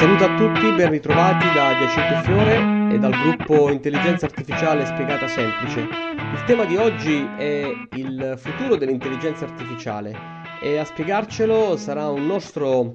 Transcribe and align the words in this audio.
Saluto 0.00 0.24
a 0.24 0.34
tutti, 0.34 0.72
ben 0.72 0.88
ritrovati 0.88 1.44
da 1.52 1.76
Giacinto 1.78 2.22
Fiore 2.22 2.94
e 2.94 2.98
dal 2.98 3.12
gruppo 3.12 3.70
Intelligenza 3.70 4.24
Artificiale 4.24 4.86
Spiegata 4.86 5.28
Semplice. 5.28 5.80
Il 5.80 6.42
tema 6.46 6.64
di 6.64 6.78
oggi 6.78 7.28
è 7.36 7.70
il 7.96 8.34
futuro 8.38 8.76
dell'intelligenza 8.76 9.44
artificiale 9.44 10.16
e 10.62 10.78
a 10.78 10.86
spiegarcelo 10.86 11.76
sarà 11.76 12.08
un 12.08 12.24
nostro 12.24 12.94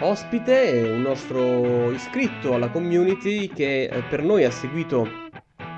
ospite, 0.00 0.90
un 0.92 1.02
nostro 1.02 1.92
iscritto 1.92 2.54
alla 2.54 2.70
community 2.70 3.46
che 3.46 3.84
eh, 3.84 4.02
per 4.02 4.24
noi 4.24 4.42
ha 4.42 4.50
seguito 4.50 5.08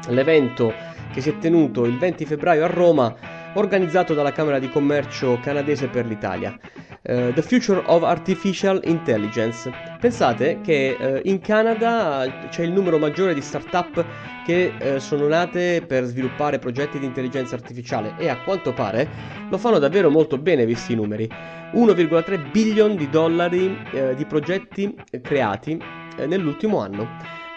l'evento 0.08 0.72
che 1.12 1.20
si 1.20 1.28
è 1.28 1.36
tenuto 1.36 1.84
il 1.84 1.98
20 1.98 2.24
febbraio 2.24 2.64
a 2.64 2.68
Roma 2.68 3.14
organizzato 3.52 4.14
dalla 4.14 4.32
Camera 4.32 4.58
di 4.58 4.70
Commercio 4.70 5.38
canadese 5.40 5.88
per 5.88 6.06
l'Italia. 6.06 6.58
Uh, 7.06 7.34
the 7.34 7.42
Future 7.42 7.82
of 7.84 8.02
Artificial 8.02 8.80
Intelligence. 8.84 9.70
Pensate 10.00 10.62
che 10.62 10.96
uh, 10.98 11.28
in 11.28 11.38
Canada 11.38 12.46
c'è 12.48 12.62
il 12.62 12.72
numero 12.72 12.98
maggiore 12.98 13.34
di 13.34 13.42
start-up 13.42 14.02
che 14.46 14.72
uh, 14.80 14.96
sono 14.96 15.28
nate 15.28 15.84
per 15.86 16.04
sviluppare 16.04 16.58
progetti 16.58 16.98
di 16.98 17.04
intelligenza 17.04 17.56
artificiale 17.56 18.14
e 18.16 18.30
a 18.30 18.40
quanto 18.40 18.72
pare 18.72 19.06
lo 19.50 19.58
fanno 19.58 19.78
davvero 19.78 20.08
molto 20.08 20.38
bene 20.38 20.64
visti 20.64 20.92
i 20.92 20.96
numeri. 20.96 21.28
1,3 21.74 22.50
billion 22.50 22.96
di 22.96 23.10
dollari 23.10 23.76
di 24.16 24.24
progetti 24.24 24.96
creati 25.20 25.78
nell'ultimo 26.26 26.80
anno. 26.80 27.06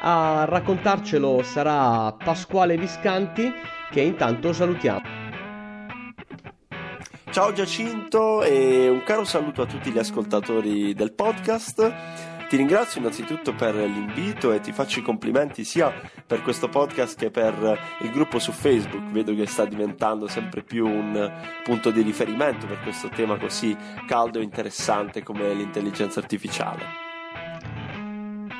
A 0.01 0.43
raccontarcelo 0.45 1.41
sarà 1.43 2.11
Pasquale 2.11 2.75
Viscanti 2.75 3.53
che 3.91 4.01
intanto 4.01 4.51
salutiamo. 4.51 5.26
Ciao 7.37 7.53
Giacinto 7.53 8.41
e 8.41 8.89
un 8.89 9.03
caro 9.03 9.23
saluto 9.23 9.61
a 9.61 9.67
tutti 9.67 9.91
gli 9.91 9.99
ascoltatori 9.99 10.95
del 10.95 11.13
podcast. 11.13 11.93
Ti 12.49 12.57
ringrazio 12.57 12.99
innanzitutto 12.99 13.53
per 13.53 13.75
l'invito 13.75 14.51
e 14.53 14.59
ti 14.59 14.71
faccio 14.71 14.97
i 14.97 15.03
complimenti 15.03 15.63
sia 15.63 15.93
per 16.25 16.41
questo 16.41 16.67
podcast 16.67 17.15
che 17.15 17.29
per 17.29 17.79
il 18.01 18.09
gruppo 18.09 18.39
su 18.39 18.51
Facebook. 18.51 19.11
Vedo 19.11 19.35
che 19.35 19.45
sta 19.45 19.65
diventando 19.65 20.25
sempre 20.25 20.63
più 20.63 20.87
un 20.87 21.31
punto 21.63 21.91
di 21.91 22.01
riferimento 22.01 22.65
per 22.65 22.79
questo 22.81 23.07
tema 23.09 23.37
così 23.37 23.77
caldo 24.07 24.39
e 24.39 24.41
interessante 24.41 25.21
come 25.21 25.53
l'intelligenza 25.53 26.19
artificiale. 26.19 26.85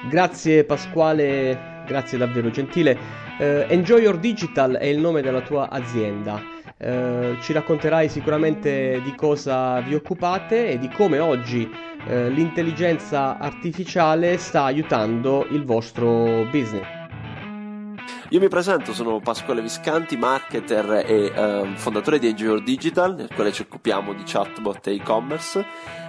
Grazie 0.07 0.65
Pasquale, 0.65 1.81
grazie 1.87 2.19
davvero 2.19 2.51
gentile. 2.51 2.95
Uh, 3.39 3.65
Enjoy 3.69 4.01
Your 4.01 4.19
Digital 4.19 4.73
è 4.73 4.85
il 4.85 4.99
nome 4.99 5.23
della 5.23 5.41
tua 5.41 5.67
azienda. 5.67 6.56
Eh, 6.79 7.37
ci 7.41 7.53
racconterai 7.53 8.07
sicuramente 8.07 9.01
di 9.03 9.15
cosa 9.15 9.79
vi 9.79 9.95
occupate 9.95 10.69
e 10.69 10.77
di 10.77 10.89
come 10.89 11.17
oggi 11.17 11.67
eh, 12.07 12.29
l'intelligenza 12.29 13.39
artificiale 13.39 14.37
sta 14.37 14.65
aiutando 14.65 15.47
il 15.49 15.65
vostro 15.65 16.45
business. 16.51 16.85
Io 18.29 18.39
mi 18.39 18.49
presento, 18.49 18.93
sono 18.93 19.19
Pasquale 19.21 19.61
Viscanti, 19.61 20.17
marketer 20.17 21.03
e 21.07 21.31
eh, 21.33 21.71
fondatore 21.75 22.19
di 22.19 22.27
Enjoy 22.27 22.61
Digital, 22.61 23.15
nel 23.15 23.29
quale 23.33 23.53
ci 23.53 23.61
occupiamo 23.61 24.13
di 24.13 24.23
chatbot 24.25 24.85
e 24.87 24.95
e-commerce 24.95 25.65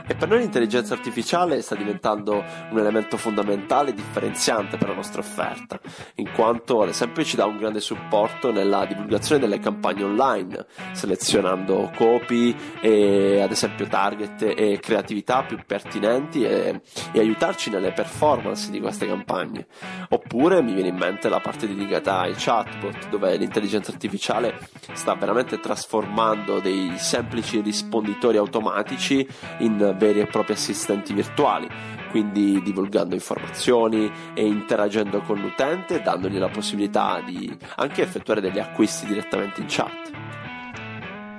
e 0.08 0.14
per 0.14 0.26
noi 0.26 0.38
l'intelligenza 0.38 0.94
artificiale 0.94 1.60
sta 1.60 1.74
diventando 1.74 2.42
un 2.70 2.78
elemento 2.78 3.18
fondamentale 3.18 3.90
e 3.90 3.94
differenziante 3.94 4.78
per 4.78 4.88
la 4.88 4.94
nostra 4.94 5.20
offerta, 5.20 5.78
in 6.14 6.32
quanto 6.32 6.80
ad 6.80 6.88
esempio 6.88 7.22
ci 7.24 7.36
dà 7.36 7.44
un 7.44 7.58
grande 7.58 7.80
supporto 7.80 8.50
nella 8.50 8.86
divulgazione 8.86 9.38
delle 9.38 9.60
campagne 9.60 10.04
online, 10.04 10.66
selezionando 10.92 11.92
copy 11.94 12.56
e 12.80 13.42
ad 13.42 13.50
esempio 13.50 13.86
target 13.86 14.54
e 14.56 14.78
creatività 14.80 15.42
più 15.42 15.58
pertinenti 15.66 16.42
e, 16.42 16.80
e 17.12 17.18
aiutarci 17.20 17.68
nelle 17.68 17.92
performance 17.92 18.70
di 18.70 18.80
queste 18.80 19.06
campagne. 19.06 19.66
Oppure 20.08 20.62
mi 20.62 20.72
viene 20.72 20.88
in 20.88 20.96
mente 20.96 21.28
la 21.28 21.40
parte 21.40 21.66
dedicata 21.66 22.20
ai 22.20 22.34
chatbot, 22.34 23.10
dove 23.10 23.36
l'intelligenza 23.36 23.92
artificiale 23.92 24.58
sta 24.92 25.14
veramente 25.14 25.60
trasformando 25.60 26.60
dei 26.60 26.94
semplici 26.96 27.60
risponditori 27.60 28.38
automatici 28.38 29.28
in 29.58 29.96
veri 29.98 30.20
e 30.20 30.26
propri 30.26 30.54
assistenti 30.54 31.12
virtuali, 31.12 31.68
quindi 32.10 32.62
divulgando 32.62 33.14
informazioni 33.14 34.10
e 34.32 34.46
interagendo 34.46 35.20
con 35.20 35.38
l'utente, 35.38 36.00
dandogli 36.00 36.38
la 36.38 36.48
possibilità 36.48 37.20
di 37.20 37.54
anche 37.76 38.02
effettuare 38.02 38.40
degli 38.40 38.58
acquisti 38.58 39.06
direttamente 39.06 39.60
in 39.60 39.66
chat. 39.68 40.10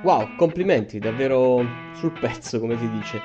Wow, 0.03 0.36
complimenti, 0.36 1.00
davvero 1.00 1.66
sul 1.94 2.12
pezzo, 2.12 2.59
come 2.59 2.78
si 2.78 2.90
dice. 2.92 3.22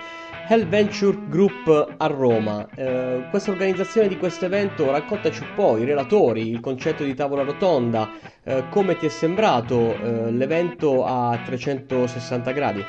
Hell 0.46 0.66
Venture 0.68 1.16
Group 1.28 1.94
a 1.96 2.06
Roma. 2.06 2.68
Eh, 2.74 3.26
questa 3.30 3.50
organizzazione 3.50 4.08
di 4.08 4.18
questo 4.18 4.44
evento, 4.44 4.90
raccontaci 4.90 5.40
un 5.42 5.54
po' 5.54 5.78
i 5.78 5.84
relatori, 5.84 6.50
il 6.50 6.60
concetto 6.60 7.02
di 7.02 7.14
tavola 7.14 7.44
rotonda, 7.44 8.10
eh, 8.42 8.64
come 8.68 8.96
ti 8.96 9.06
è 9.06 9.08
sembrato 9.08 9.94
eh, 9.94 10.30
l'evento 10.32 11.06
a 11.06 11.38
360 11.44 12.50
gradi? 12.50 12.84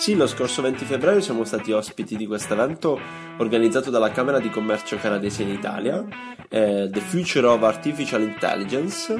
Sì, 0.00 0.16
lo 0.16 0.26
scorso 0.26 0.62
20 0.62 0.86
febbraio 0.86 1.20
siamo 1.20 1.44
stati 1.44 1.72
ospiti 1.72 2.16
di 2.16 2.26
questo 2.26 2.54
evento 2.54 2.98
organizzato 3.36 3.90
dalla 3.90 4.10
Camera 4.10 4.40
di 4.40 4.48
Commercio 4.48 4.96
canadese 4.96 5.42
in 5.42 5.50
Italia, 5.50 6.02
eh, 6.48 6.88
The 6.90 7.00
Future 7.00 7.46
of 7.46 7.62
Artificial 7.62 8.22
Intelligence, 8.22 9.14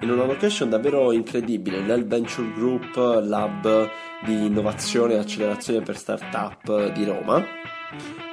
in 0.00 0.10
una 0.10 0.24
location 0.24 0.70
davvero 0.70 1.12
incredibile, 1.12 1.80
nel 1.80 2.06
Venture 2.06 2.50
Group 2.54 2.96
Lab 2.96 3.90
di 4.24 4.46
innovazione 4.46 5.12
e 5.12 5.18
accelerazione 5.18 5.82
per 5.82 5.98
startup 5.98 6.90
di 6.94 7.04
Roma. 7.04 7.44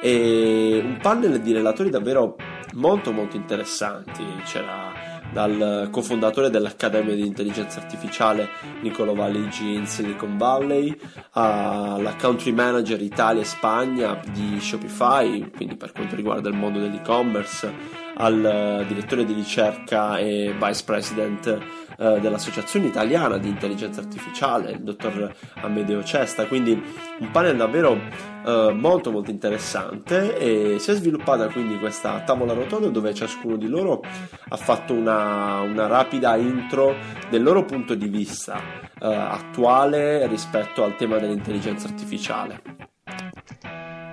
E 0.01 0.81
un 0.81 0.97
panel 1.01 1.41
di 1.41 1.51
relatori 1.51 1.89
davvero 1.89 2.37
molto 2.75 3.11
molto 3.11 3.35
interessanti. 3.35 4.23
C'era 4.45 4.93
dal 5.31 5.89
cofondatore 5.91 6.49
dell'Accademia 6.49 7.15
di 7.15 7.25
Intelligenza 7.25 7.79
Artificiale 7.79 8.49
Nicolo 8.81 9.13
Valligi 9.13 9.73
in 9.73 9.85
Silicon 9.85 10.37
Valley 10.37 10.95
alla 11.31 12.15
country 12.19 12.51
manager 12.51 13.01
Italia 13.01 13.41
e 13.41 13.45
Spagna 13.45 14.19
di 14.31 14.59
Shopify, 14.59 15.49
quindi 15.49 15.75
per 15.75 15.91
quanto 15.91 16.15
riguarda 16.15 16.49
il 16.49 16.55
mondo 16.55 16.79
dell'e-commerce, 16.79 17.99
al 18.15 18.85
direttore 18.87 19.25
di 19.25 19.33
ricerca 19.33 20.17
e 20.17 20.53
vice 20.59 20.83
president 20.83 21.59
eh, 22.01 22.19
dell'Associazione 22.19 22.87
Italiana 22.87 23.37
di 23.37 23.47
Intelligenza 23.47 24.01
Artificiale, 24.01 24.71
il 24.71 24.81
dottor 24.81 25.31
Amedeo 25.61 26.03
Cesta, 26.03 26.47
quindi 26.47 26.71
un 27.19 27.29
panel 27.29 27.55
davvero 27.55 27.95
eh, 28.43 28.73
molto 28.73 29.11
molto 29.11 29.29
interessante 29.29 30.35
e 30.35 30.79
si 30.79 30.89
è 30.89 30.95
sviluppata 30.95 31.47
quindi 31.49 31.77
questa 31.77 32.21
tavola 32.21 32.53
rotonda 32.53 32.87
dove 32.87 33.13
ciascuno 33.13 33.55
di 33.55 33.67
loro 33.67 34.01
ha 34.49 34.57
fatto 34.57 34.93
una, 34.93 35.59
una 35.59 35.85
rapida 35.85 36.35
intro 36.37 36.95
del 37.29 37.43
loro 37.43 37.65
punto 37.65 37.93
di 37.93 38.07
vista 38.07 38.59
eh, 38.99 39.05
attuale 39.05 40.25
rispetto 40.25 40.83
al 40.83 40.95
tema 40.95 41.19
dell'intelligenza 41.19 41.87
artificiale. 41.87 42.89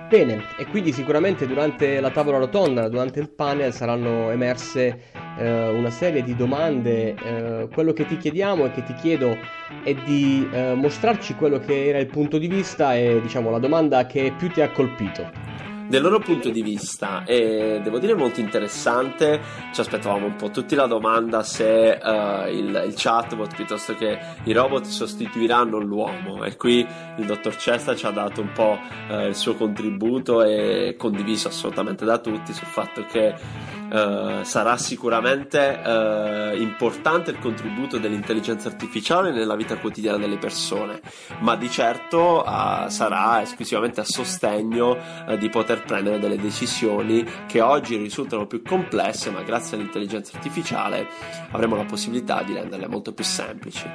Bene, 0.09 0.43
e 0.57 0.65
quindi 0.65 0.91
sicuramente 0.91 1.45
durante 1.45 1.99
la 1.99 2.09
tavola 2.09 2.39
rotonda, 2.39 2.87
durante 2.87 3.19
il 3.19 3.29
panel 3.29 3.71
saranno 3.71 4.31
emerse 4.31 5.18
eh, 5.39 5.69
una 5.69 5.89
serie 5.89 6.23
di 6.23 6.35
domande. 6.35 7.15
Eh, 7.15 7.67
quello 7.73 7.93
che 7.93 8.05
ti 8.05 8.17
chiediamo 8.17 8.65
e 8.65 8.71
che 8.71 8.83
ti 8.83 8.93
chiedo 8.93 9.37
è 9.83 9.93
di 9.93 10.47
eh, 10.51 10.73
mostrarci 10.75 11.35
quello 11.35 11.59
che 11.59 11.87
era 11.87 11.99
il 11.99 12.07
punto 12.07 12.37
di 12.37 12.47
vista 12.47 12.95
e 12.95 13.19
diciamo 13.21 13.49
la 13.49 13.59
domanda 13.59 14.05
che 14.05 14.33
più 14.37 14.49
ti 14.49 14.61
ha 14.61 14.69
colpito. 14.69 15.49
Del 15.89 16.03
loro 16.03 16.19
punto 16.19 16.51
di 16.51 16.61
vista 16.61 17.23
è, 17.23 17.81
devo 17.81 17.97
dire, 17.97 18.13
molto 18.13 18.39
interessante. 18.39 19.41
Ci 19.73 19.81
aspettavamo 19.81 20.27
un 20.27 20.35
po' 20.35 20.51
tutti 20.51 20.75
la 20.75 20.85
domanda 20.85 21.41
se 21.41 21.97
uh, 21.99 22.47
il, 22.47 22.83
il, 22.85 22.93
chatbot 22.95 23.55
piuttosto 23.55 23.95
che 23.95 24.19
i 24.43 24.53
robot 24.53 24.85
sostituiranno 24.85 25.79
l'uomo. 25.79 26.43
E 26.43 26.55
qui 26.57 26.85
il 27.17 27.25
dottor 27.25 27.55
Cesta 27.55 27.95
ci 27.95 28.05
ha 28.05 28.11
dato 28.11 28.39
un 28.39 28.51
po' 28.51 28.77
uh, 29.09 29.21
il 29.21 29.35
suo 29.35 29.55
contributo 29.55 30.43
e 30.43 30.93
condiviso 30.95 31.47
assolutamente 31.47 32.05
da 32.05 32.19
tutti 32.19 32.53
sul 32.53 32.67
fatto 32.67 33.03
che 33.05 33.33
Uh, 33.89 34.43
sarà 34.43 34.77
sicuramente 34.77 35.57
uh, 35.57 36.55
importante 36.55 37.31
il 37.31 37.39
contributo 37.39 37.97
dell'intelligenza 37.97 38.67
artificiale 38.67 39.31
nella 39.31 39.55
vita 39.55 39.77
quotidiana 39.77 40.17
delle 40.17 40.37
persone, 40.37 41.01
ma 41.39 41.55
di 41.55 41.69
certo 41.71 42.43
uh, 42.43 42.87
sarà 42.87 43.41
esclusivamente 43.41 43.99
a 43.99 44.03
sostegno 44.03 44.95
di 45.39 45.49
poter 45.49 45.83
prendere 45.83 46.19
delle 46.19 46.37
decisioni 46.37 47.25
che 47.47 47.61
oggi 47.61 47.97
risultano 47.97 48.45
più 48.45 48.61
complesse, 48.61 49.31
ma 49.31 49.41
grazie 49.41 49.75
all'intelligenza 49.75 50.37
artificiale 50.37 51.07
avremo 51.51 51.75
la 51.75 51.85
possibilità 51.85 52.43
di 52.43 52.53
renderle 52.53 52.87
molto 52.87 53.11
più 53.11 53.23
semplici. 53.23 53.87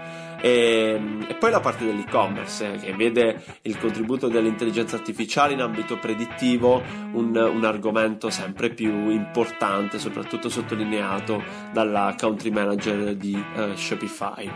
E, 0.44 1.00
e, 1.26 1.34
poi 1.36 1.50
la 1.50 1.60
parte 1.60 1.86
dell'e-commerce 1.86 2.72
che 2.72 2.92
vede 2.92 3.42
il 3.62 3.78
contributo 3.78 4.28
dell'intelligenza 4.28 4.96
artificiale 4.96 5.54
in 5.54 5.62
ambito 5.62 5.98
predittivo 5.98 6.82
un, 7.12 7.34
un 7.34 7.64
argomento 7.64 8.28
sempre 8.28 8.68
più 8.68 9.08
importante, 9.08 9.98
soprattutto 9.98 10.50
sottolineato 10.50 11.42
dalla 11.72 12.14
country 12.18 12.50
manager 12.50 13.14
di 13.14 13.32
uh, 13.34 13.74
Shopify. 13.74 14.50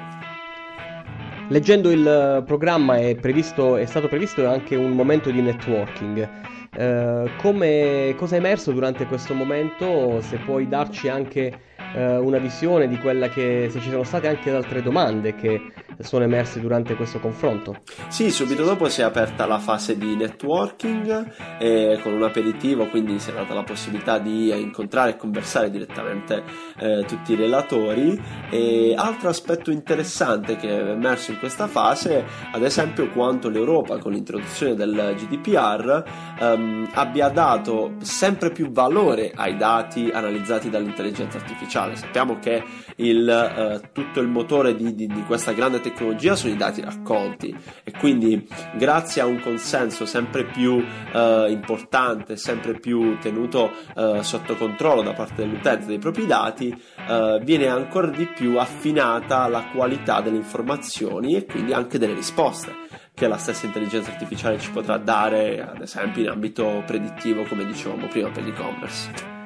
Leggendo 1.49 1.91
il 1.91 2.43
programma 2.45 2.99
è, 2.99 3.15
previsto, 3.15 3.77
è 3.77 3.87
stato 3.87 4.09
previsto 4.09 4.47
anche 4.47 4.77
un 4.77 4.91
momento 4.91 5.31
di 5.31 5.41
networking. 5.41 6.29
Eh, 6.71 7.31
come, 7.39 8.15
cosa 8.19 8.35
è 8.35 8.39
emerso 8.39 8.73
durante 8.73 9.07
questo 9.07 9.33
momento? 9.33 10.21
Se 10.21 10.37
puoi 10.37 10.69
darci 10.69 11.09
anche 11.09 11.61
eh, 11.99 12.17
una 12.17 12.39
visione 12.39 12.87
di 12.87 12.97
quella 12.99 13.29
che 13.29 13.69
se 13.71 13.81
ci 13.81 13.91
sono 13.91 14.05
state 14.05 14.29
anche 14.29 14.51
altre 14.53 14.83
domande 14.83 15.35
che 15.35 15.61
sono 16.01 16.25
emerse 16.25 16.61
durante 16.61 16.95
questo 16.95 17.19
confronto. 17.19 17.77
Sì, 18.09 18.31
subito 18.31 18.65
dopo 18.65 18.89
si 18.89 19.01
è 19.01 19.05
aperta 19.05 19.47
la 19.47 19.59
fase 19.59 19.99
di 19.99 20.15
networking 20.15 21.33
eh, 21.59 21.99
con 22.03 22.13
un 22.13 22.23
aperitivo, 22.23 22.87
quindi 22.87 23.19
si 23.19 23.31
è 23.31 23.33
data 23.33 23.55
la 23.55 23.65
possibilità 23.65 24.19
di 24.19 24.51
incontrare 24.61 25.11
e 25.11 25.17
conversare 25.17 25.71
direttamente 25.71 26.43
eh, 26.79 27.05
tutti 27.07 27.33
i 27.33 27.37
relatori. 27.37 28.21
E 28.51 28.95
altro 28.97 29.29
aspetto 29.29 29.71
interessante 29.71 30.57
che 30.57 30.69
è 30.69 30.91
emerso 30.91 31.33
in 31.33 31.39
questa 31.39 31.67
fase, 31.67 32.25
ad 32.53 32.63
esempio, 32.63 33.09
quanto 33.11 33.49
l'Europa 33.49 33.99
con 33.99 34.13
l'introduzione 34.13 34.75
del 34.75 35.15
GDPR 35.17 36.05
ehm, 36.41 36.91
abbia 36.93 37.29
dato 37.29 37.95
sempre 38.01 38.51
più 38.51 38.71
valore 38.71 39.33
ai 39.35 39.57
dati 39.57 40.11
analizzati 40.13 40.71
dall'intelligenza 40.71 41.39
artificiale. 41.39 41.88
Sappiamo 41.97 42.39
che 42.39 42.63
il, 42.97 43.29
eh, 43.29 43.91
tutto 43.93 44.21
il 44.21 44.29
motore 44.29 44.75
di, 44.75 44.95
di, 44.95 45.07
di 45.07 45.23
questa 45.25 45.53
grande 45.53 45.81
tecnologia 45.81 45.97
tecnologia 45.99 46.37
sono 46.37 46.53
i 46.53 46.57
dati 46.57 46.81
raccolti 46.81 47.57
e 47.85 47.93
quindi 47.93 48.47
grazie 48.75 49.23
a 49.23 49.27
un 49.27 49.41
consenso 49.41 50.07
sempre 50.07 50.45
più 50.45 50.85
eh, 51.13 51.47
importante, 51.51 52.37
sempre 52.37 52.79
più 52.79 53.19
tenuto 53.19 53.71
eh, 53.97 54.23
sotto 54.23 54.57
controllo 54.57 55.03
da 55.03 55.13
parte 55.13 55.43
dell'utente 55.43 55.87
dei 55.87 55.99
propri 55.99 56.27
dati, 56.27 56.75
eh, 57.09 57.41
viene 57.43 57.67
ancora 57.69 58.09
di 58.09 58.27
più 58.27 58.59
affinata 58.59 59.49
la 59.49 59.65
qualità 59.73 60.21
delle 60.21 60.37
informazioni 60.37 61.35
e 61.35 61.45
quindi 61.45 61.73
anche 61.73 61.99
delle 61.99 62.15
risposte 62.15 62.87
che 63.15 63.27
la 63.27 63.37
stessa 63.37 63.67
intelligenza 63.67 64.13
artificiale 64.13 64.61
ci 64.61 64.71
potrà 64.71 64.97
dare, 64.97 65.61
ad 65.61 65.81
esempio 65.81 66.23
in 66.23 66.29
ambito 66.29 66.85
predittivo, 66.87 67.43
come 67.45 67.67
dicevamo 67.67 68.07
prima 68.07 68.31
per 68.31 68.45
l'e-commerce. 68.45 69.38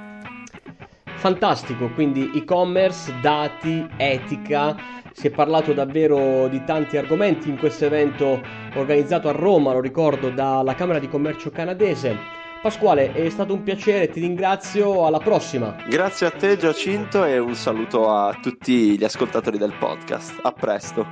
Fantastico, 1.23 1.89
quindi 1.91 2.33
e-commerce, 2.35 3.15
dati, 3.21 3.87
etica, 3.97 4.75
si 5.13 5.29
è 5.29 5.31
parlato 5.31 5.73
davvero 5.73 6.49
di 6.49 6.65
tanti 6.65 6.97
argomenti 6.97 7.49
in 7.49 7.59
questo 7.59 7.85
evento 7.85 8.43
organizzato 8.75 9.29
a 9.29 9.31
Roma, 9.31 9.73
lo 9.73 9.81
ricordo, 9.81 10.31
dalla 10.31 10.75
Camera 10.75 10.99
di 10.99 11.09
Commercio 11.09 11.51
canadese. 11.51 12.19
Pasquale, 12.61 13.13
è 13.13 13.31
stato 13.31 13.55
un 13.55 13.63
piacere, 13.63 14.09
ti 14.09 14.19
ringrazio, 14.19 15.07
alla 15.07 15.21
prossima. 15.21 15.77
Grazie 15.89 16.27
a 16.27 16.31
te 16.33 16.57
Giacinto 16.57 17.25
e 17.25 17.39
un 17.39 17.55
saluto 17.55 18.11
a 18.11 18.37
tutti 18.43 18.99
gli 18.99 19.05
ascoltatori 19.05 19.59
del 19.59 19.75
podcast. 19.79 20.41
A 20.43 20.51
presto. 20.51 21.07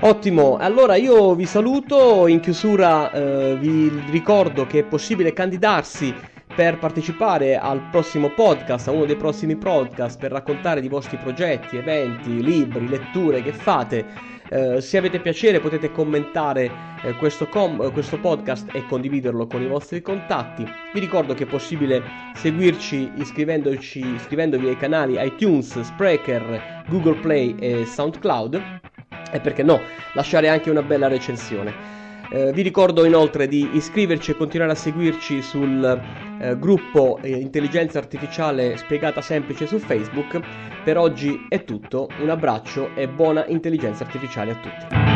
Ottimo, 0.00 0.56
allora 0.56 0.96
io 0.96 1.36
vi 1.36 1.46
saluto, 1.46 2.26
in 2.26 2.40
chiusura 2.40 3.12
eh, 3.12 3.56
vi 3.60 3.92
ricordo 4.10 4.66
che 4.66 4.80
è 4.80 4.84
possibile 4.84 5.32
candidarsi 5.32 6.12
per 6.58 6.76
partecipare 6.76 7.56
al 7.56 7.80
prossimo 7.88 8.30
podcast, 8.30 8.88
a 8.88 8.90
uno 8.90 9.04
dei 9.04 9.14
prossimi 9.14 9.54
podcast, 9.54 10.18
per 10.18 10.32
raccontare 10.32 10.80
di 10.80 10.88
vostri 10.88 11.16
progetti, 11.16 11.76
eventi, 11.76 12.42
libri, 12.42 12.88
letture 12.88 13.44
che 13.44 13.52
fate. 13.52 14.04
Eh, 14.48 14.80
se 14.80 14.96
avete 14.96 15.20
piacere 15.20 15.60
potete 15.60 15.92
commentare 15.92 16.68
eh, 17.04 17.12
questo, 17.12 17.46
com- 17.46 17.92
questo, 17.92 18.18
podcast 18.18 18.70
e 18.72 18.84
condividerlo 18.86 19.46
con 19.46 19.62
i 19.62 19.68
vostri 19.68 20.02
contatti. 20.02 20.66
Vi 20.92 20.98
ricordo 20.98 21.32
che 21.32 21.44
è 21.44 21.46
possibile 21.46 22.02
seguirci 22.34 23.12
iscrivendovi 23.14 24.66
ai 24.66 24.76
canali 24.76 25.14
iTunes, 25.24 25.78
Spreaker, 25.78 26.82
Google 26.88 27.20
Play 27.20 27.54
e 27.60 27.86
SoundCloud 27.86 28.80
e 29.30 29.38
perché 29.38 29.62
no, 29.62 29.80
lasciare 30.14 30.48
anche 30.48 30.70
una 30.70 30.82
bella 30.82 31.06
recensione. 31.06 31.72
Eh, 32.30 32.52
vi 32.52 32.62
ricordo 32.62 33.04
inoltre 33.04 33.46
di 33.46 33.76
iscriverci 33.76 34.32
e 34.32 34.36
continuare 34.36 34.72
a 34.72 34.74
seguirci 34.74 35.40
sul 35.40 36.26
eh, 36.40 36.58
gruppo 36.58 37.18
eh, 37.22 37.30
Intelligenza 37.30 37.98
Artificiale 37.98 38.76
Spiegata 38.76 39.20
Semplice 39.20 39.66
su 39.66 39.78
Facebook. 39.78 40.40
Per 40.84 40.96
oggi 40.96 41.46
è 41.48 41.64
tutto, 41.64 42.08
un 42.20 42.30
abbraccio 42.30 42.94
e 42.94 43.08
buona 43.08 43.46
intelligenza 43.46 44.04
artificiale 44.04 44.52
a 44.52 44.54
tutti. 44.56 45.07